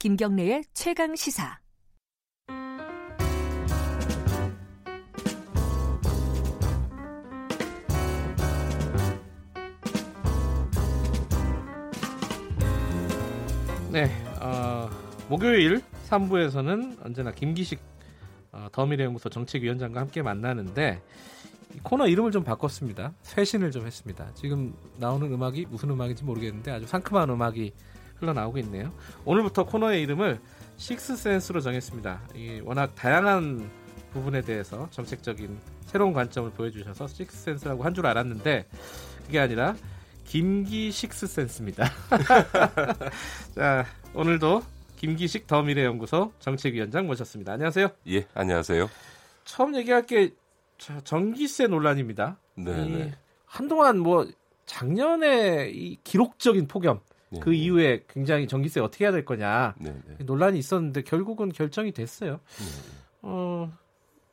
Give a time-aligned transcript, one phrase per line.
[0.00, 1.60] 김경래의 최강 시사.
[13.92, 14.10] 네,
[14.40, 14.88] 어,
[15.28, 17.78] 목요일 3부에서는 언제나 김기식
[18.52, 21.02] 어, 더미래연구소 정책위원장과 함께 만나는데
[21.82, 23.12] 코너 이름을 좀 바꿨습니다.
[23.20, 24.32] 쇄신을 좀 했습니다.
[24.32, 27.74] 지금 나오는 음악이 무슨 음악인지 모르겠는데 아주 상큼한 음악이
[28.20, 28.92] 흘러나오고 있네요.
[29.24, 30.38] 오늘부터 코너의 이름을
[30.76, 32.20] 식스센스로 정했습니다.
[32.36, 33.68] 이 워낙 다양한
[34.12, 38.66] 부분에 대해서 정책적인 새로운 관점을 보여주셔서 식스센스라고 한 줄 알았는데
[39.26, 39.74] 그게 아니라
[40.24, 41.90] 김기 식스센스입니다.
[43.54, 44.62] 자 오늘도
[44.96, 47.52] 김기식 더 미래연구소 정책위원장 모셨습니다.
[47.54, 47.88] 안녕하세요.
[48.08, 48.88] 예, 안녕하세요.
[49.44, 50.34] 처음 얘기할 게
[51.04, 52.38] 전기세 논란입니다.
[52.56, 53.12] 네, 네.
[53.46, 54.26] 한동안 뭐
[54.66, 57.56] 작년에 이 기록적인 폭염 네, 그 네.
[57.56, 60.24] 이후에 굉장히 전기세 어떻게 해야 될 거냐 네, 네.
[60.24, 62.32] 논란이 있었는데 결국은 결정이 됐어요.
[62.32, 62.64] 네.
[63.22, 63.72] 어,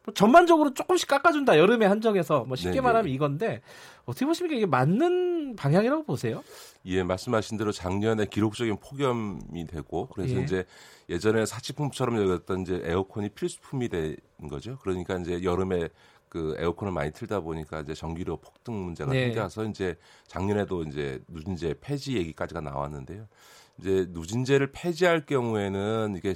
[0.03, 2.81] 뭐 전반적으로 조금씩 깎아준다 여름에 한정해서 뭐 쉽게.
[2.81, 3.61] 말하면 이건데
[4.05, 6.43] 어떻게 보십니까 이게 맞는 방향이라고 보세요?
[6.85, 10.41] 예, 말씀하신 대로 작년에 기록적인 폭염이 되고 그래서 예.
[10.41, 10.65] 이제
[11.09, 14.15] 예전에 사치품처럼 여겼던 이제 에어컨이 필수품이 된
[14.49, 14.77] 거죠.
[14.81, 15.89] 그러니까 이제 여름에
[16.29, 19.25] 그 에어컨을 많이 틀다 보니까 이제 전기료 폭등 문제가 네.
[19.25, 19.97] 생겨서 이제
[20.27, 23.27] 작년에도 이제 누진제 폐지 얘기까지가 나왔는데요.
[23.79, 26.35] 이제 누진제를 폐지할 경우에는 이게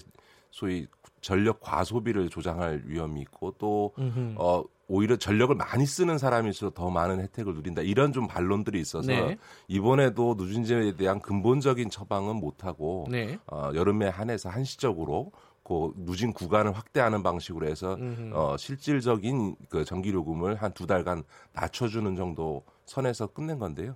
[0.52, 0.88] 소위
[1.22, 4.36] 전력 과소비를 조장할 위험이 있고 또 음흠.
[4.38, 7.82] 어, 오히려 전력을 많이 쓰는 사람일수록 더 많은 혜택을 누린다.
[7.82, 9.38] 이런 좀 반론들이 있어서 네.
[9.70, 13.40] 이번에도 누진제에 대한 근본적인 처방은 못하고 네.
[13.48, 15.32] 어, 여름에 한해서 한시적으로
[15.64, 18.32] 그 누진 구간을 확대하는 방식으로 해서 음흠.
[18.36, 23.96] 어, 실질적인 그 전기 요금을 한 두 달간 낮춰주는 정도 선에서 끝낸 건데요.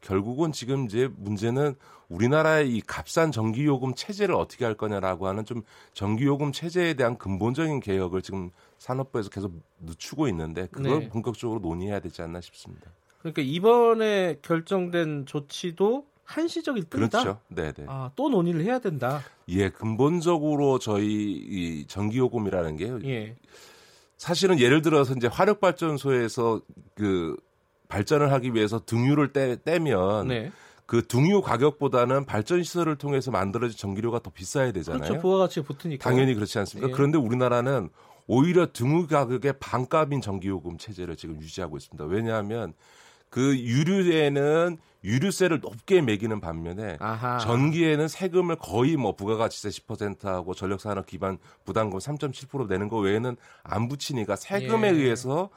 [0.00, 1.74] 결국은 지금 이제 문제는
[2.08, 5.62] 우리나라의 이 값싼 전기요금 체제를 어떻게 할 거냐라고 하는 좀
[5.94, 11.08] 전기요금 체제에 대한 근본적인 개혁을 지금 산업부에서 계속 늦추고 있는데 그걸 네.
[11.08, 12.90] 본격적으로 논의해야 되지 않나 싶습니다.
[13.20, 17.22] 그러니까 이번에 결정된 조치도 한시적일 뿐이다.
[17.22, 17.40] 그렇죠.
[17.48, 17.84] 네, 네.
[17.88, 19.22] 아, 또 논의를 해야 된다.
[19.48, 23.36] 예, 근본적으로 저희 이 전기요금이라는 게 예.
[24.18, 26.60] 사실은 예를 들어서 이제 화력 발전소에서
[26.94, 27.36] 그
[27.88, 30.52] 발전을 하기 위해서 등유를 떼, 떼면 네.
[30.86, 35.02] 그 등유 가격보다는 발전 시설을 통해서 만들어진 전기료가 더 비싸야 되잖아요.
[35.02, 35.20] 그렇죠.
[35.20, 36.08] 부가가치가 붙으니까.
[36.08, 36.90] 당연히 그렇지 않습니까?
[36.90, 36.92] 예.
[36.92, 37.90] 그런데 우리나라는
[38.26, 42.04] 오히려 등유 가격의 반값인 전기요금 체제를 지금 유지하고 있습니다.
[42.06, 42.72] 왜냐하면
[43.36, 47.36] 그 유류에는 유류세를 높게 매기는 반면에 아하.
[47.36, 51.36] 전기에는 세금을 거의 뭐 부가가치세 10%하고 전력산업 기반
[51.66, 54.92] 부담금 3.7% 내는 거 외에는 안 붙이니까 세금에 예.
[54.92, 55.50] 의해서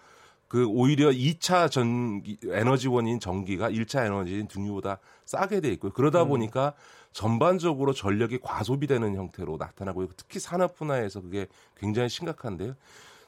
[0.50, 5.94] 그 오히려 2차 전기 에너지원인 전기가 1차 에너지인 등유보다 싸게 돼 있고요.
[5.94, 6.28] 그러다 음.
[6.28, 6.74] 보니까
[7.14, 11.48] 전반적으로 전력이 과소비되는 형태로 나타나고 있고 특히 산업 분야에서 그게
[11.78, 12.74] 굉장히 심각한데요.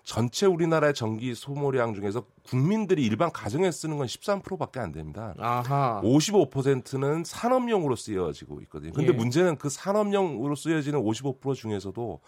[0.04, 5.34] 전체 우리나라의 전기 소모량 중에서 국민들이 일반 가정에 쓰는 건 13%밖에 안 됩니다.
[5.38, 6.02] 아하.
[6.04, 8.94] 55%는 산업용으로 쓰여지고 있거든요.
[8.94, 9.16] 근데 예.
[9.16, 12.20] 문제는 그 산업용으로 쓰여지는 55% 중에서도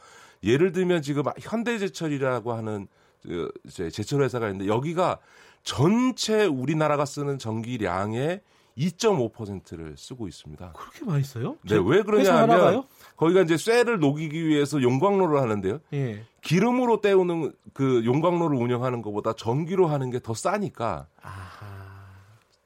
[0.43, 2.87] 예를 들면 지금 현대제철이라고 하는
[3.21, 5.19] 그 이제 제철 회사가 있는데 여기가
[5.63, 8.41] 전체 우리나라가 쓰는 전기량의
[8.77, 10.73] 2.5%를 쓰고 있습니다.
[10.73, 11.57] 그렇게 많이 써요?
[11.63, 12.83] 네, 왜 그러냐 하면?
[13.15, 15.79] 거기가 이제 쇠를 녹이기 위해서 용광로를 하는데요.
[15.93, 16.23] 예.
[16.41, 21.73] 기름으로 때우는 그 용광로를 운영하는 것보다 전기로 하는 게 더 싸니까 아하.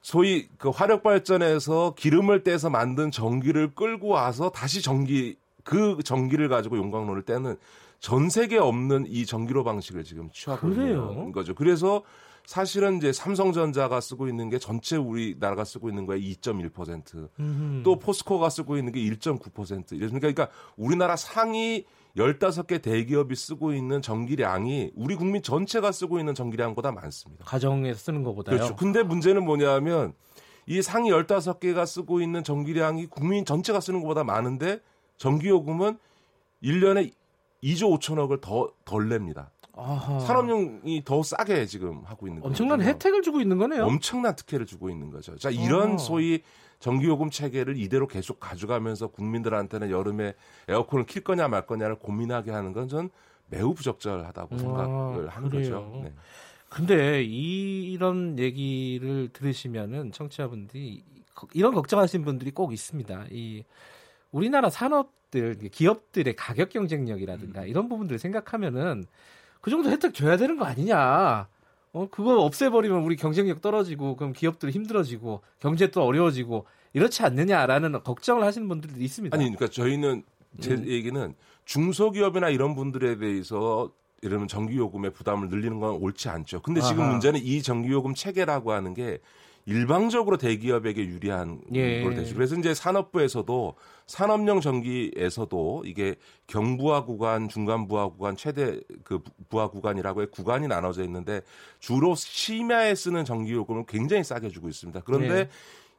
[0.01, 6.77] 소위 그 화력 발전에서 기름을 떼서 만든 전기를 끌고 와서 다시 전기 그 전기를 가지고
[6.77, 7.57] 용광로를 떼는
[7.99, 11.09] 전 세계 없는 이 전기로 방식을 지금 취하고 그래요?
[11.11, 11.55] 있는 거죠.
[11.55, 12.03] 그래서
[12.47, 17.83] 사실은 이제 삼성전자가 쓰고 있는 게 전체 우리나라가 쓰고 있는 거에 2.1%, 음흠.
[17.83, 19.91] 또 포스코가 쓰고 있는 게 1.9%.
[19.91, 20.47] 이러니까 그러니까
[20.77, 21.83] 우리나라 상위
[22.15, 27.43] 15개 대기업이 쓰고 있는 전기량이 우리 국민 전체가 쓰고 있는 전기량보다 많습니다.
[27.43, 28.55] 가정에서 쓰는 것보다요.
[28.55, 28.77] 그렇죠.
[28.77, 30.13] 근데 문제는 뭐냐면
[30.67, 34.79] 이 상위 15개가 쓰고 있는 전기량이 국민 전체가 쓰는 것보다 많은데
[35.17, 35.99] 전기요금은
[36.63, 37.11] 1년에
[37.61, 39.51] 2조 5천억을 더 덜 냅니다.
[39.77, 40.19] 아하.
[40.19, 42.49] 산업용이 더 싸게 지금 하고 있는 거예요.
[42.49, 43.83] 엄청난 혜택을 주고 있는 거네요.
[43.85, 45.35] 엄청난 특혜를 주고 있는 거죠.
[45.37, 45.97] 자, 이런 어허.
[45.97, 46.41] 소위
[46.79, 50.33] 전기요금 체계를 이대로 계속 가져가면서 국민들한테는 여름에
[50.67, 53.09] 에어컨을 킬 거냐 말 거냐를 고민하게 하는 건 전
[53.49, 55.63] 매우 부적절하다고 아, 생각을 하는 그래요.
[55.81, 56.01] 거죠.
[56.03, 56.13] 네.
[56.69, 61.03] 근데 이, 이런 얘기를 들으시면은 청취자분들이
[61.53, 63.27] 이런 걱정하시는 분들이 꼭 있습니다.
[63.31, 63.63] 이
[64.31, 67.67] 우리나라 산업들 기업들의 가격 경쟁력이라든가 음.
[67.67, 69.05] 이런 부분들을 생각하면은
[69.61, 71.47] 그 정도 혜택 줘야 되는 거 아니냐.
[71.93, 78.43] 어 그거 없애버리면 우리 경쟁력 떨어지고 그럼 기업들 힘들어지고 경제 또 어려워지고 이렇지 않느냐라는 걱정을
[78.43, 79.35] 하시는 분들도 있습니다.
[79.35, 80.23] 아니, 그러니까 저희는
[80.59, 80.87] 제 음.
[80.87, 81.33] 얘기는
[81.65, 86.61] 중소기업이나 이런 분들에 대해서 이러면 전기요금의 부담을 늘리는 건 옳지 않죠.
[86.61, 87.11] 근데 지금 아하.
[87.11, 89.19] 문제는 이 전기요금 체계라고 하는 게
[89.67, 92.01] 일방적으로 대기업에게 유리한 예.
[92.01, 92.33] 걸로 되죠.
[92.33, 93.75] 그래서 이제 산업부에서도
[94.05, 96.15] 산업용 전기에서도 이게
[96.47, 99.19] 경부하 구간, 중간 부하 구간, 최대 그
[99.49, 101.41] 부하 구간이라고 해 구간이 나눠져 있는데
[101.79, 105.01] 주로 심야에 쓰는 전기 요금을 굉장히 싸게 주고 있습니다.
[105.01, 105.49] 그런데 네.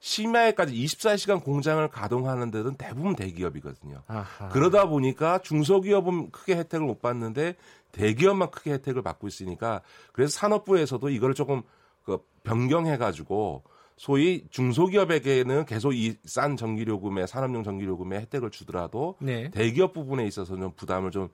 [0.01, 4.03] 심야에까지 24시간 공장을 가동하는 데는 대부분 대기업이거든요.
[4.07, 4.49] 아하.
[4.49, 7.57] 그러다 보니까 중소기업은 크게 혜택을 못 받는데
[7.93, 9.83] 대기업만 크게 혜택을 받고 있으니까
[10.13, 11.63] 그래서 산업부에서도 이걸 조금
[12.09, 13.65] 그 변경해 가지고
[13.99, 19.51] 소위 중소기업에게는 계속 이 싼 전기요금에 산업용 전기요금에 혜택을 주더라도 네.
[19.51, 21.29] 대기업 부분에 있어서는 부담을 좀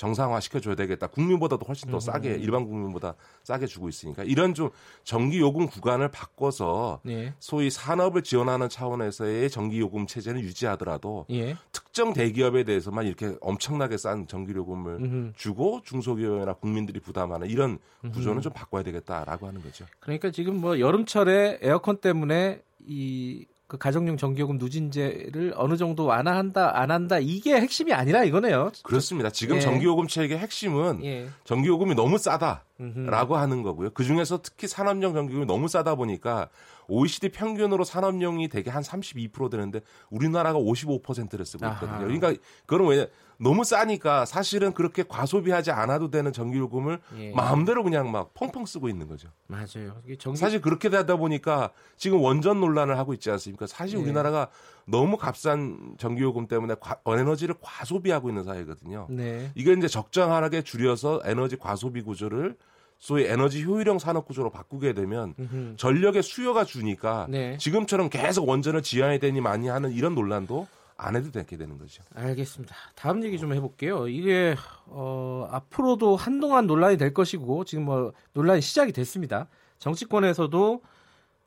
[0.00, 1.08] 정상화 시켜줘야 되겠다.
[1.08, 4.70] 국민보다도 훨씬 더 싸게 일반 국민보다 싸게 주고 있으니까 이런 좀
[5.04, 7.34] 전기 요금 구간을 바꿔서 네.
[7.38, 11.54] 소위 산업을 지원하는 차원에서의 전기 요금 체제는 유지하더라도 예.
[11.70, 15.32] 특정 대기업에 대해서만 이렇게 엄청나게 싼 전기 요금을 음흠.
[15.36, 17.78] 주고 중소기업이나 국민들이 부담하는 이런
[18.14, 19.84] 구조는 좀 바꿔야 되겠다라고 하는 거죠.
[19.98, 26.90] 그러니까 지금 뭐 여름철에 에어컨 때문에 이 그 가정용 전기요금 누진제를 어느 정도 완화한다 안
[26.90, 28.72] 한다 이게 핵심이 아니라 이거네요.
[28.82, 29.30] 그렇습니다.
[29.30, 29.60] 지금 예.
[29.60, 31.28] 전기요금 체계의 핵심은 예.
[31.44, 32.64] 전기요금이 너무 싸다.
[32.80, 33.08] 음흠.
[33.08, 33.90] 라고 하는 거고요.
[33.90, 36.48] 그 중에서 특히 산업용 전기요금이 너무 싸다 보니까
[36.90, 41.90] OECD 평균으로 산업용이 되게 한32% 되는데 우리나라가 55%를 쓰고 있거든요.
[41.90, 41.98] 아하.
[42.04, 42.34] 그러니까
[42.66, 43.08] 그런 왜
[43.38, 47.32] 너무 싸니까 사실은 그렇게 과소비하지 않아도 되는 전기요금을 예.
[47.32, 49.28] 마음대로 그냥 막 펑펑 쓰고 있는 거죠.
[49.46, 49.96] 맞아요.
[50.18, 53.66] 전기 사실 그렇게 되다 보니까 지금 원전 논란을 하고 있지 않습니까?
[53.66, 54.02] 사실 예.
[54.02, 54.48] 우리나라가
[54.84, 59.06] 너무 값싼 전기요금 때문에 과- 에너지를 과소비하고 있는 사회거든요.
[59.08, 59.50] 네.
[59.54, 62.56] 이게 이제 적정하게 줄여서 에너지 과소비 구조를
[63.00, 65.74] 소위 에너지 효율형 산업 구조로 바꾸게 되면 음흠.
[65.78, 67.56] 전력의 수요가 주니까 네.
[67.56, 70.68] 지금처럼 계속 원전을 지어야 되니 많이 하는 이런 논란도
[70.98, 72.02] 안 해도 되게 되는 거죠.
[72.14, 72.74] 알겠습니다.
[72.94, 74.06] 다음 얘기 좀 해볼게요.
[74.06, 74.54] 이게
[74.84, 79.48] 어, 앞으로도 한동안 논란이 될 것이고 지금 뭐 논란이 시작이 됐습니다.
[79.78, 80.82] 정치권에서도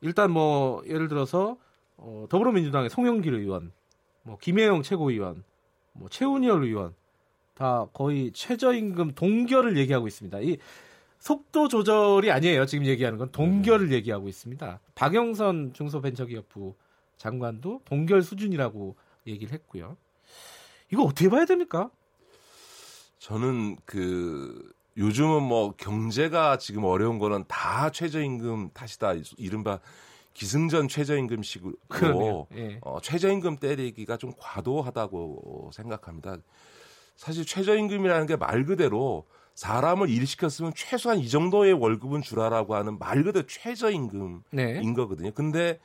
[0.00, 1.56] 일단 뭐 예를 들어서
[1.96, 3.70] 어, 더불어민주당의 송영길 의원,
[4.22, 5.44] 뭐 김혜영 최고위원,
[5.92, 6.96] 뭐 최운열 의원
[7.54, 10.40] 다 거의 최저임금 동결을 얘기하고 있습니다.
[10.40, 10.58] 이
[11.28, 12.66] 속도 조절이 아니에요.
[12.66, 14.80] 지금 얘기하는 건 동결을 얘기하고 있습니다.
[14.94, 16.74] 박영선 중소벤처기업부
[17.16, 18.94] 장관도 동결 수준이라고
[19.26, 19.96] 얘기를 했고요.
[20.92, 21.90] 이거 어떻게 봐야 됩니까?
[23.18, 29.14] 저는 그 요즘은 뭐 경제가 지금 어려운 거는 다 최저임금 탓이다.
[29.38, 29.80] 이른바
[30.34, 32.46] 기승전 최저임금 식으로 그러네요.
[32.54, 32.78] 예.
[32.82, 36.36] 어, 최저임금 때리기가 좀 과도하다고 생각합니다.
[37.16, 43.46] 사실 최저임금이라는 게 말 그대로 사람을 일시켰으면 최소한 이 정도의 월급은 주라라고 하는 말 그대로
[43.46, 44.92] 최저임금인 네.
[44.94, 45.30] 거거든요.
[45.32, 45.78] 근데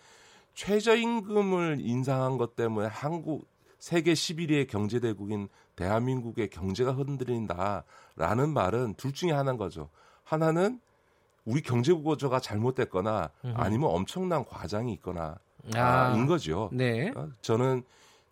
[0.56, 9.58] 최저임금을 인상한 것 때문에 한국 세계 11위의 경제대국인 대한민국의 경제가 흔들린다라는 말은 둘 중에 하나인
[9.58, 9.90] 거죠.
[10.24, 10.82] 하나는
[11.46, 15.38] 우리 경제 구조가 잘못됐거나 아니면 엄청난 과장이 있거나
[15.76, 16.14] 아.
[16.16, 16.70] 인 거죠.
[16.74, 17.12] 네.
[17.16, 17.84] 어, 저는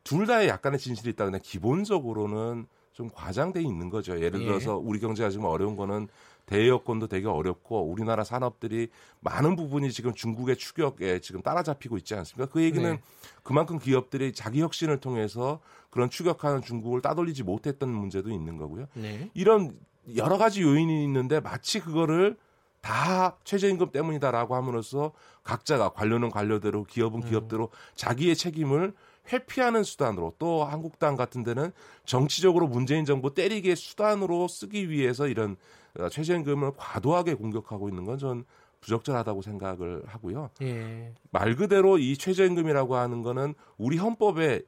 [0.04, 1.26] 둘 다의 약간의 진실이 있다.
[1.26, 2.68] 근데 기본적으로는
[2.98, 4.20] 좀 과장돼 있는 거죠.
[4.20, 4.46] 예를 예.
[4.46, 6.08] 들어서 우리 경제가 지금 어려운 거는
[6.48, 8.90] 대여건도 되게 어렵고 우리나라 산업들이
[9.20, 12.52] 많은 부분이 지금 중국의 추격에 지금 따라잡히고 있지 않습니까?
[12.52, 13.00] 그 얘기는 네.
[13.44, 15.60] 그만큼 기업들이 자기 혁신을 통해서
[15.92, 18.88] 그런 추격하는 중국을 따돌리지 못했던 문제도 있는 거고요.
[18.96, 19.30] 네.
[19.36, 19.78] 이런
[20.16, 22.36] 여러 가지 요인이 있는데 마치 그거를
[22.82, 25.12] 다 최저임금 때문이다라고 함으로써
[25.44, 28.94] 각자가 관료는 관료대로 기업은 기업대로 자기의 책임을
[29.32, 31.72] 회피하는 수단으로 또 한국당 같은 데는
[32.06, 35.56] 정치적으로 문재인 정부 때리기의 수단으로 쓰기 위해서 이런
[36.00, 38.46] 어, 최저임금을 과도하게 공격하고 있는 건 전
[38.80, 40.52] 부적절하다고 생각을 하고요.
[40.62, 41.12] 예.
[41.32, 44.62] 말 그대로 이 최저임금이라고 하는 거는 우리 헌법에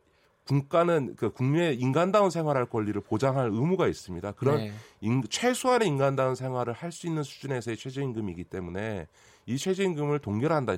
[0.46, 4.32] 국가는 그 국민의 인간다운 생활할 권리를 보장할 의무가 있습니다.
[4.32, 4.74] 그런 네.
[5.02, 9.08] 인- 최소한의 인간다운 생활을 할 수 있는 수준에서의 최저임금이기 때문에
[9.46, 10.78] 이 최저임금을 동결한다.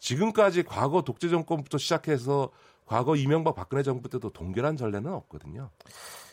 [0.00, 2.50] 지금까지 과거 독재 정권부터 시작해서
[2.92, 5.70] 과거 이명박 박근혜 정부 때도 동결한 전례는 없거든요.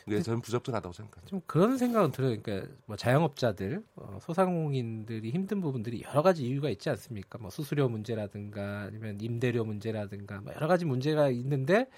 [0.06, 1.30] 이게 저는 부적절하다고 생각합니다.
[1.30, 2.36] 좀 그런 생각은 들어요.
[2.42, 7.38] 그러니까 뭐 자영업자들, 어, 소상공인들이 힘든 부분들이 여러 가지 이유가 있지 않습니까?
[7.38, 11.88] 뭐 수수료 문제라든가 아니면 임대료 문제라든가 뭐 여러 가지 문제가 있는데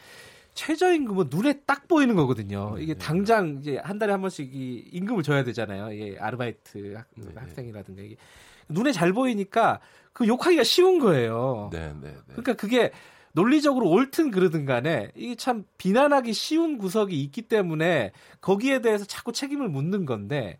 [0.54, 2.76] 최저임금은 눈에 딱 보이는 거거든요.
[2.78, 5.92] 이게 당장 이제 한 달에 한 번씩 이 임금을 줘야 되잖아요.
[5.92, 8.16] 이게 아르바이트 학, 학생이라든가 이게
[8.69, 9.81] 눈에 잘 보이니까
[10.12, 11.71] 그 욕하기가 쉬운 거예요.
[11.73, 12.16] 네, 네, 네.
[12.28, 12.92] 그러니까 그게
[13.33, 19.69] 논리적으로 옳든 그르든 간에 이게 참 비난하기 쉬운 구석이 있기 때문에 거기에 대해서 자꾸 책임을
[19.69, 20.59] 묻는 건데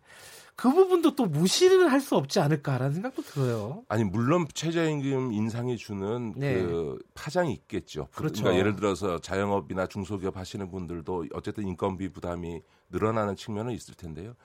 [0.55, 3.83] 그 부분도 또 무시를 할 수 없지 않을까라는 생각도 들어요.
[3.87, 6.61] 아니 물론 최저임금 인상이 주는 네.
[6.61, 8.07] 그 파장이 있겠죠.
[8.13, 8.43] 그렇죠.
[8.43, 14.35] 그러니까 예를 들어서 자영업이나 중소기업 하시는 분들도 어쨌든 인건비 부담이 늘어나는 측면은 있을 텐데요.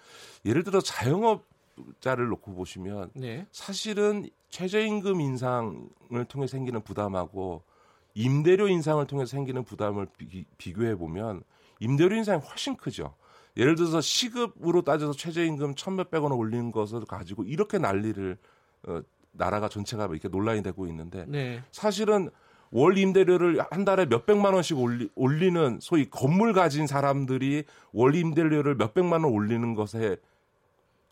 [0.44, 3.47] 예를 들어 자영업자를 놓고 보시면 네.
[3.50, 7.64] 사실은 최저임금 인상을 통해 생기는 부담하고
[8.18, 11.44] 임대료 인상을 통해서 생기는 부담을 비, 교해 보면
[11.78, 13.14] 임대료 인상이 훨씬 크죠.
[13.56, 18.37] 예를 들어서 시급으로 따져서 최저임금 천몇백 원을 올리는 것을 가지고 이렇게 난리를
[18.88, 21.62] 어, 나라가 전체가 이렇게 논란이 되고 있는데 네.
[21.70, 22.30] 사실은
[22.72, 28.76] 월 임대료를 한 달에 몇 백만 원씩 올리, 올리는 소위 건물 가진 사람들이 월 임대료를
[28.76, 30.16] 몇 백만 원 올리는 것에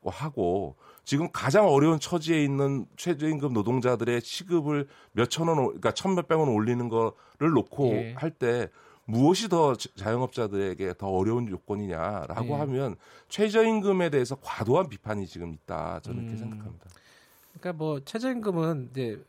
[0.05, 0.75] 하고
[1.07, 6.89] 지금 가장 어려운 처지에 있는 최저임금 노동자들의 시급을 몇천 원, 그러니까 천 몇백 원 올리는
[6.89, 8.15] 거를 놓고 예.
[8.15, 8.69] 할때
[9.05, 12.55] 무엇이 더 자영업자들에게 더 어려운 요건이냐라고 네.
[12.55, 12.97] 하면
[13.29, 16.39] 최저임금에 대해서 과도한 비판이 지금 있다 저는 이렇게 음.
[16.39, 16.91] 생각합니다.
[17.53, 19.25] 그러니까 뭐 최저임금은 이제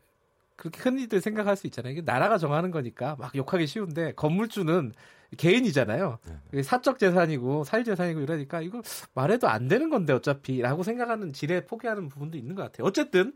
[0.58, 1.92] 그렇게 흔히들 생각할 수 있잖아요.
[1.92, 4.92] 이게 나라가 정하는 거니까 막 욕하기 쉬운데 건물주는
[5.36, 6.18] 개인이잖아요.
[6.52, 8.82] 이게 사적 재산이고 사유 재산이고 이러니까 이거
[9.14, 12.86] 말해도 안 되는 건데 어차피라고 생각하는 지레 포기하는 부분도 있는 것 같아요.
[12.86, 13.34] 어쨌든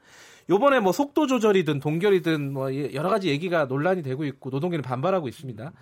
[0.50, 5.72] 요번에 뭐 속도 조절이든 동결이든 뭐 여러 가지 얘기가 논란이 되고 있고 노동계는 반발하고 있습니다.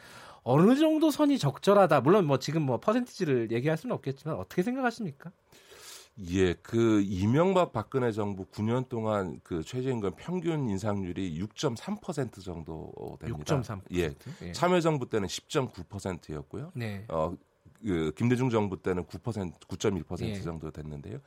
[0.43, 2.03] 어느 정도 선이 적절하다.
[2.03, 5.31] 물론 뭐 지금 뭐 퍼센티지를 얘기할 수는 없겠지만 어떻게 생각하십니까?
[6.29, 13.61] 예, 그 이명박 박근혜 정부 9년 동안 그 최저임금 평균 인상률이 6.3% 정도 됩니다.
[13.61, 13.81] 6.3%.
[13.95, 14.15] 예.
[14.43, 14.53] 예.
[14.53, 16.73] 참여정부 때는 10.9%였고요.
[16.75, 17.07] 네.
[17.09, 17.35] 어,
[17.83, 20.41] 그 김대중 정부 때는 9% 9.1% 예.
[20.43, 21.19] 정도 됐는데요.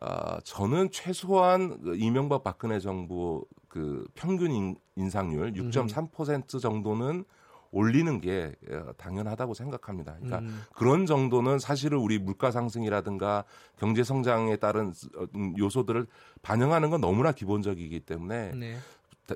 [0.00, 7.24] 아, 저는 최소한 그 이명박 박근혜 정부 그 평균 인, 인상률 6.3% 정도는
[7.72, 10.14] 올리는 게 어, 당연하다고 생각합니다.
[10.14, 10.62] 그러니까 음.
[10.74, 13.44] 그런 정도는 사실은 우리 물가 상승이라든가
[13.78, 16.06] 경제 성장에 따른 어, 음, 요소들을
[16.42, 18.76] 반영하는 건 너무나 기본적이기 때문에 네.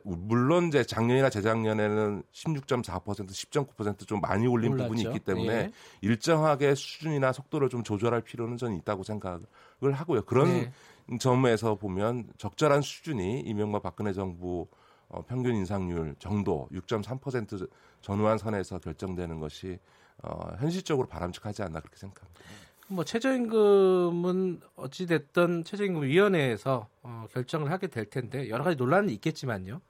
[0.05, 4.89] 물론 이제 작년이나 재작년에는 16.4% 10.9%좀 많이 올린 올랐죠.
[4.89, 5.73] 부분이 있기 때문에 예.
[6.03, 10.23] 일정하게 수준이나 속도를 좀 조절할 필요는 저는 있다고 생각을 하고요.
[10.23, 10.73] 그런 네.
[11.19, 14.67] 점에서 보면 적절한 수준이 이명박 박근혜 정부
[15.09, 17.69] 어, 평균 인상률 정도 6.3%
[18.01, 19.79] 전후한 선에서 결정되는 것이
[20.23, 22.41] 어, 현실적으로 바람직하지 않나 그렇게 생각합니다.
[22.89, 29.81] 뭐 최저임금은 어찌 됐든 최저임금 위원회에서 어, 결정을 하게 될 텐데 여러 가지 논란은 있겠지만요.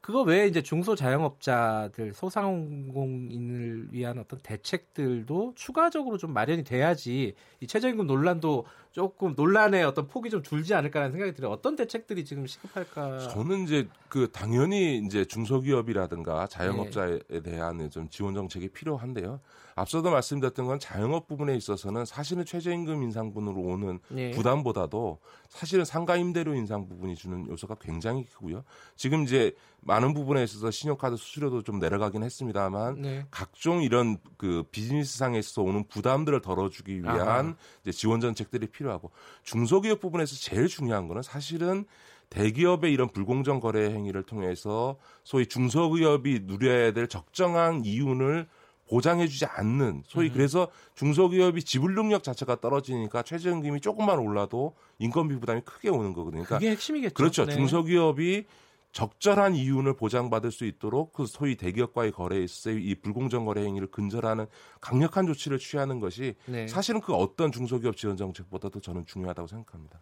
[0.00, 8.06] 그거 외에 이제 중소 자영업자들 소상공인을 위한 어떤 대책들도 추가적으로 좀 마련이 돼야지 이 최저임금
[8.06, 11.52] 논란도 조금 논란의 어떤 폭이 좀 줄지 않을까라는 생각이 들어요.
[11.52, 13.28] 어떤 대책들이 지금 시급할까?
[13.28, 19.40] 저는 이제 그 당연히 이제 중소기업이라든가 자영업자에 대한 좀 지원 정책이 필요한데요.
[19.76, 24.30] 앞서도 말씀드렸던 건 자영업 부분에 있어서는 사실은 최저임금 인상분으로 오는 네.
[24.32, 28.64] 부담보다도 사실은 상가 임대료 인상 부분이 주는 요소가 굉장히 크고요.
[28.96, 33.26] 지금 이제 많은 부분에 있어서 신용카드 수수료도 좀 내려가긴 했습니다만 네.
[33.30, 37.54] 각종 이런 그 비즈니스상에서 오는 부담들을 덜어주기 위한 아하.
[37.82, 39.10] 이제 지원 정책들이 필요 하고
[39.42, 41.84] 중소기업 부분에서 제일 중요한 거는 사실은
[42.30, 48.46] 대기업의 이런 불공정 거래 행위를 통해서 소위 중소기업이 누려야 될 적정한 이윤을
[48.88, 50.32] 보장해주지 않는 소위 음.
[50.32, 56.42] 그래서 중소기업이 지불 능력 자체가 떨어지니까 최저임금이 조금만 올라도 인건비 부담이 크게 오는 거거든요.
[56.44, 57.14] 그러니까 그게 핵심이겠죠.
[57.14, 57.46] 그렇죠.
[57.46, 57.54] 네.
[57.54, 58.46] 중소기업이
[58.92, 64.46] 적절한 이윤을 보장받을 수 있도록 그 소위 대기업과의 거래에 있어서 이 불공정 거래 행위를 근절하는
[64.80, 66.66] 강력한 조치를 취하는 것이 네.
[66.66, 70.00] 사실은 그 어떤 중소기업 지원 정책보다도 저는 중요하다고 생각합니다.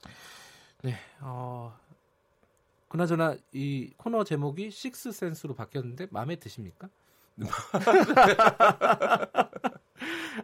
[0.82, 0.94] 네.
[1.20, 1.76] 어,
[2.88, 6.88] 그나저나 이 코너 제목이 식스 센스로 바뀌었는데 마음에 드십니까?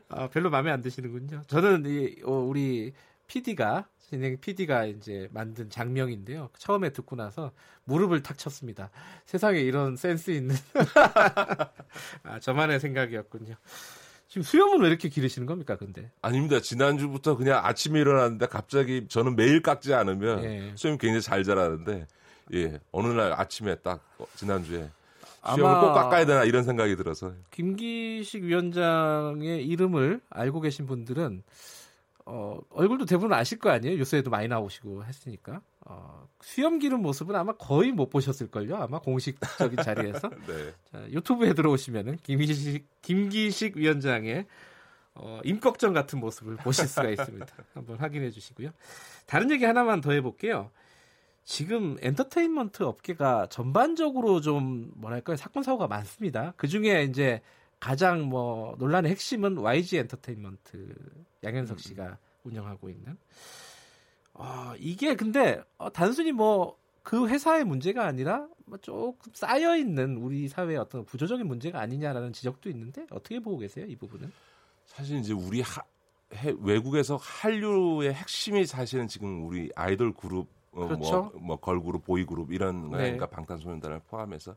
[0.08, 1.42] 아, 별로 마음에 안 드시는군요.
[1.46, 2.92] 저는 이 어, 우리
[3.26, 6.50] PD가 진행 PD가 이제 만든 장명인데요.
[6.58, 7.52] 처음에 듣고 나서
[7.84, 8.90] 무릎을 탁 쳤습니다.
[9.24, 10.54] 세상에 이런 센스 있는
[12.22, 13.54] 아, 저만의 생각이었군요.
[14.28, 16.10] 지금 수염은 왜 이렇게 기르시는 겁니까, 근데?
[16.22, 16.60] 아닙니다.
[16.60, 20.72] 지난주부터 그냥 아침에 일어났는데 갑자기 저는 매일 깎지 않으면 예.
[20.74, 22.06] 수염이 굉장히 잘 자라는데
[22.52, 24.90] 예 어느 날 아침에 딱 어, 지난주에
[25.54, 31.42] 수염을 꼭 깎아야 되나 이런 생각이 들어서 김기식 위원장의 이름을 알고 계신 분들은
[32.26, 33.96] 어, 얼굴도 대부분 아실 거 아니에요?
[33.98, 35.60] 뉴스에도 많이 나오시고 했으니까.
[35.80, 38.76] 어, 수염 기른 모습은 아마 거의 못 보셨을걸요?
[38.76, 40.30] 아마 공식적인 자리에서.
[40.46, 40.72] 네.
[40.90, 44.46] 자, 유튜브에 들어오시면은 김기식, 김기식 위원장의
[45.16, 47.46] 어, 임꺽정 같은 모습을 보실 수가 있습니다.
[47.74, 48.70] 한번 확인해 주시고요.
[49.26, 50.70] 다른 얘기 하나만 더 해볼게요.
[51.44, 56.54] 지금 엔터테인먼트 업계가 전반적으로 좀 뭐랄까요 사건 사고가 많습니다.
[56.56, 57.42] 그 중에 이제
[57.84, 60.94] 가장 뭐 논란의 핵심은 YG 엔터테인먼트
[61.42, 63.16] 양현석 씨가 운영하고 있는
[64.32, 70.48] 아, 이게 근데 어, 단순히 뭐 그 회사의 문제가 아니라 뭐 조금 쌓여 있는 우리
[70.48, 74.32] 사회의 어떤 구조적인 문제가 아니냐라는 지적도 있는데 어떻게 보고 계세요 이 부분은?
[74.86, 75.82] 사실 이제 우리 하,
[76.34, 81.30] 해, 외국에서 한류의 핵심이 사실은 지금 우리 아이돌 그룹 어, 그렇죠.
[81.34, 82.98] 뭐, 뭐 걸그룹, 보이그룹 이런 네.
[82.98, 84.56] 그러니까 방탄소년단을 포함해서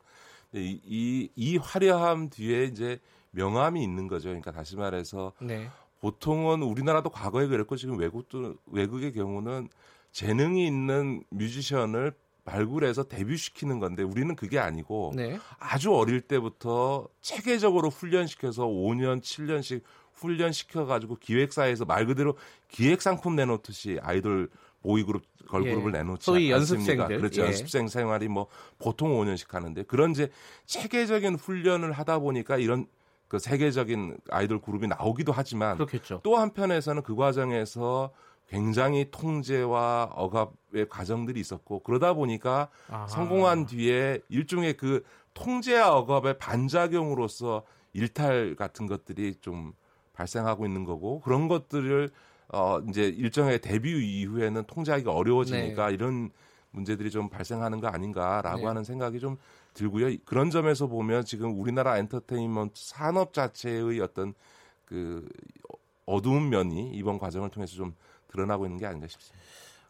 [0.53, 2.99] 이, 이, 이 화려함 뒤에 이제
[3.31, 4.29] 명암이 있는 거죠.
[4.29, 5.69] 그러니까 다시 말해서 네.
[5.99, 9.69] 보통은 우리나라도 과거에 그랬고 지금 외국도 외국의 경우는
[10.11, 12.13] 재능이 있는 뮤지션을
[12.45, 15.37] 발굴해서 데뷔시키는 건데 우리는 그게 아니고 네.
[15.59, 19.81] 아주 어릴 때부터 체계적으로 훈련시켜서 5년, 7년씩
[20.13, 22.37] 훈련시켜 가지고 기획사에서 말 그대로
[22.69, 24.49] 기획 상품 내놓듯이 아이돌
[24.87, 25.97] 보이그룹 걸그룹을 예.
[25.99, 26.91] 내놓지 소위 않습니까?
[26.91, 27.17] 연습생들.
[27.17, 27.41] 그렇죠.
[27.41, 27.45] 예.
[27.47, 28.47] 연습생 생활이 뭐
[28.79, 30.29] 보통 5년씩 하는데 그런 이제
[30.65, 32.87] 체계적인 훈련을 하다 보니까 이런
[33.27, 36.21] 그 세계적인 아이돌 그룹이 나오기도 하지만 그렇겠죠.
[36.23, 38.11] 또 한편에서는 그 과정에서
[38.47, 43.07] 굉장히 통제와 억압의 과정들이 있었고 그러다 보니까 아하.
[43.07, 45.03] 성공한 뒤에 일종의 그
[45.33, 49.73] 통제와 억압의 반작용으로서 일탈 같은 것들이 좀
[50.13, 52.09] 발생하고 있는 거고 그런 것들을
[52.49, 56.31] 어 이제 일정의 데뷔 이후에는 통제하기가 어려워지니까 이런
[56.71, 58.65] 문제들이 좀 발생하는 거 아닌가라고 네.
[58.65, 59.37] 하는 생각이 좀
[59.73, 60.17] 들고요.
[60.25, 64.33] 그런 점에서 보면 지금 우리나라 엔터테인먼트 산업 자체의 어떤
[64.85, 65.27] 그
[66.05, 67.93] 어두운 면이 이번 과정을 통해서 좀
[68.29, 69.45] 드러나고 있는 게 아닌가 싶습니다.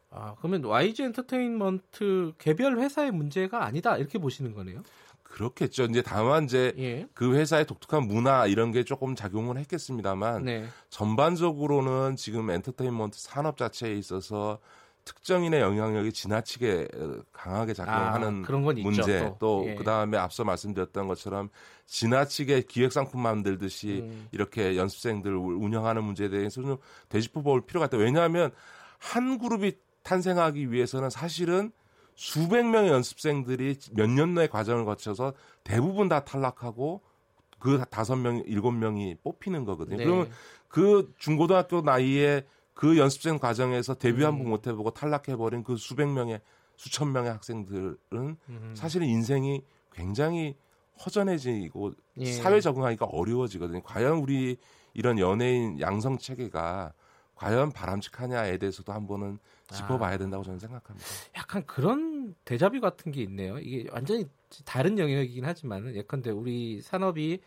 [0.10, 4.84] 아, 그러면 YG 엔터테인먼트 개별 회사의 문제가 아니다 이렇게 보시는 거네요.
[5.38, 5.84] 그렇겠죠.
[5.84, 7.08] 이제 다만 이제 예.
[7.14, 10.66] 그 회사의 독특한 문화 이런 게 조금 작용을 했겠습니다만 네.
[10.90, 14.58] 전반적으로는 지금 엔터테인먼트 산업 자체에 있어서
[15.06, 19.38] 특정인의 영향력이 지나치게 어, 강하게 작용하는 아, 그런 건 있죠, 문제 또.
[19.40, 19.76] 또 예.
[19.76, 21.50] 그다음에 앞서 말씀드렸던 것처럼
[21.86, 24.28] 지나치게 기획 상품 만들듯이 음.
[24.32, 26.78] 이렇게 연습생들 운영하는 문제에 대해서 좀
[27.10, 27.98] 되짚어 볼 필요가 있다.
[27.98, 28.50] 왜냐하면
[28.98, 31.72] 한 그룹이 탄생하기 위해서는 사실은
[32.18, 37.02] 수백 명의 연습생들이 몇 년의 과정을 거쳐서 대부분 다 탈락하고
[37.60, 39.98] 그 다섯 명, 일곱 명이 뽑히는 거거든요.
[39.98, 40.04] 네.
[40.04, 40.30] 그러면
[40.68, 44.40] 그 중고등학교 나이에 그 연습생 과정에서 데뷔 한 음.
[44.40, 46.42] 번못 해보고 탈락해버린 그 수백 명의
[46.76, 48.74] 수천 명의 학생들은 음.
[48.76, 50.58] 사실은 인생이 굉장히
[51.06, 52.34] 허전해지고 예.
[52.34, 53.84] 사회 적응하기가 어려워지거든요.
[53.84, 54.58] 과연 우리
[54.96, 56.94] 이런 연예인 양성 체계가
[57.36, 59.57] 과연 바람직하냐에 대해서도 한 번은 아.
[59.76, 61.08] 짚어봐야 된다고 저는 생각합니다.
[61.36, 63.58] 약간 그런 대자뷰 같은 게 있네요.
[63.60, 64.28] 이게 완전히
[64.66, 67.42] 다른 영역이긴 하지만 예컨대 우리 산업이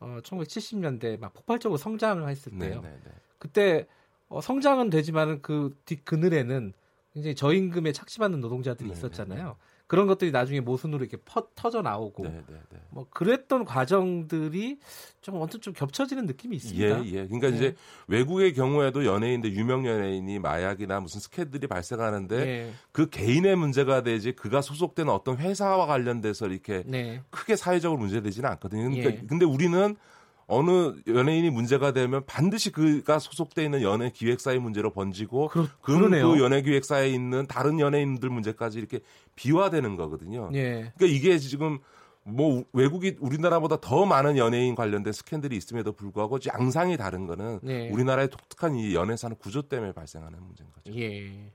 [0.00, 2.80] 어, 1970년대 막 폭발적으로 성장을 했을 때요.
[2.80, 3.10] 네, 네, 네.
[3.38, 3.86] 그때
[4.28, 6.72] 어, 성장은 되지만은 그뒷 그늘에는
[7.12, 9.56] 굉장히 저임금에 착취받는 노동자들이 네, 있었잖아요.
[9.86, 12.78] 그런 것들이 나중에 모순으로 이렇게 퍼, 터져 나오고 네, 네, 네.
[12.90, 14.78] 뭐 그랬던 과정들이
[15.20, 17.04] 좀 언뜻 좀 겹쳐지는 느낌이 있습니다.
[17.04, 17.26] 예, 예.
[17.26, 17.56] 그러니까 네.
[17.56, 17.76] 이제
[18.08, 22.72] 외국의 경우에도 연예인들 유명 연예인이 마약이나 무슨 스캔들이 발생하는데 예.
[22.92, 27.20] 그 개인의 문제가 되지 그가 소속된 어떤 회사와 관련돼서 이렇게 네.
[27.30, 28.88] 크게 사회적으로 문제되지는 않거든요.
[28.88, 29.26] 그러니까 예.
[29.26, 29.96] 근데 우리는
[30.46, 36.32] 어느 연예인이 문제가 되면 반드시 그가 소속돼 있는 연예 기획사의 문제로 번지고 그러, 그, 그러네요.
[36.32, 39.00] 그 연예 기획사에 있는 다른 연예인들 문제까지 이렇게
[39.36, 40.50] 비화되는 거거든요.
[40.54, 40.92] 예.
[40.96, 41.78] 그러니까 이게 지금
[42.24, 47.90] 뭐 외국이 우리나라보다 더 많은 연예인 관련된 스캔들이 있음에도 불구하고 양상이 다른 거는 네.
[47.90, 50.98] 우리나라의 독특한 이 연예산업 구조 때문에 발생하는 문제인 거죠.
[50.98, 51.52] 예.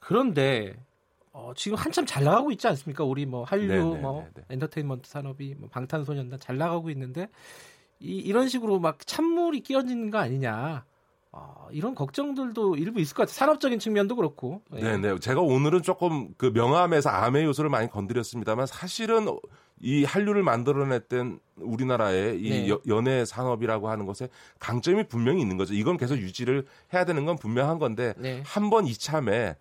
[0.00, 0.74] 그런데
[1.32, 3.04] 어, 지금 한참 잘 나가고 있지 않습니까?
[3.04, 4.42] 우리 뭐 한류, 네, 네, 뭐 네, 네.
[4.50, 7.28] 엔터테인먼트 산업이 뭐 방탄소년단 잘 나가고 있는데
[8.00, 10.84] 이, 이런 식으로 막 찬물이 끼얹는 거 아니냐?
[11.32, 13.34] 어, 이런 걱정들도 일부 있을 것 같아요.
[13.34, 14.62] 산업적인 측면도 그렇고.
[14.76, 14.80] 예.
[14.80, 15.18] 네, 네.
[15.18, 19.26] 제가 오늘은 조금 그 명암에서 암의 요소를 많이 건드렸습니다만 사실은
[19.78, 22.68] 이 한류를 만들어냈던 우리나라의 이 네.
[22.70, 24.28] 여- 연예 산업이라고 하는 것에
[24.60, 25.74] 강점이 분명히 있는 거죠.
[25.74, 28.42] 이건 계속 유지를 해야 되는 건 분명한 건데 네.
[28.46, 29.56] 한번 이참에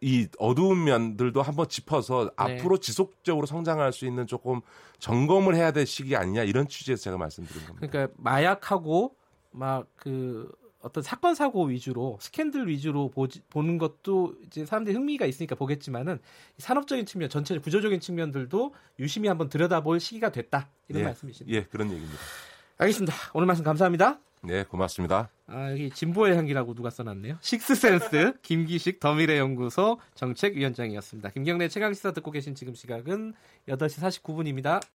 [0.00, 2.30] 이 어두운 면들도 한번 짚어서 네.
[2.36, 4.60] 앞으로 지속적으로 성장할 수 있는 조금
[4.98, 7.86] 점검을 해야 될 시기 아니냐 이런 취지에서 제가 말씀드린 겁니다.
[7.88, 9.16] 그러니까 마약하고
[9.50, 10.52] 막 그
[10.86, 16.20] 어떤 사건 사고 위주로 스캔들 위주로 보지, 보는 것도 이제 사람들이 흥미가 있으니까 보겠지만은
[16.58, 21.58] 산업적인 측면, 전체 구조적인 측면들도 유심히 한번 들여다볼 시기가 됐다 이런 예, 말씀이십니다.
[21.58, 22.20] 예, 그런 얘기입니다.
[22.78, 23.14] 알겠습니다.
[23.34, 24.20] 오늘 말씀 감사합니다.
[24.46, 25.28] 네, 고맙습니다.
[25.48, 27.38] 아, 여기 진보의 향기라고 누가 써놨네요.
[27.40, 31.30] 식스센스 김기식 더미래 연구소 정책위원장이었습니다.
[31.30, 33.34] 김경래 최강시사 듣고 계신 지금 시각은
[33.68, 34.80] 8시 49분입니다.